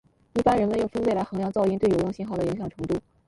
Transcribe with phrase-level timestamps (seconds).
[0.33, 2.99] 一般人们用分贝来衡量噪音对有用信号的影响程度。